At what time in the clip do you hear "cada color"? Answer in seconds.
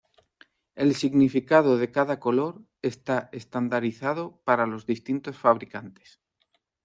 1.91-2.63